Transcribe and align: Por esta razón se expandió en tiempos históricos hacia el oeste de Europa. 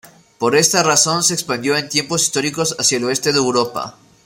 Por 0.39 0.55
esta 0.55 0.81
razón 0.81 1.21
se 1.21 1.35
expandió 1.35 1.77
en 1.77 1.87
tiempos 1.87 2.23
históricos 2.23 2.75
hacia 2.79 2.97
el 2.97 3.03
oeste 3.03 3.31
de 3.33 3.37
Europa. 3.37 3.99